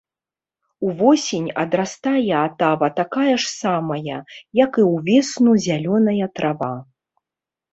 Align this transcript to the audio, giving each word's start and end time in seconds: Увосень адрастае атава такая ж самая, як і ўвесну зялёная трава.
Увосень 0.91 1.49
адрастае 1.63 2.31
атава 2.47 2.89
такая 3.01 3.35
ж 3.43 3.51
самая, 3.59 4.19
як 4.63 4.81
і 4.85 4.89
ўвесну 4.95 5.51
зялёная 5.67 6.25
трава. 6.41 6.75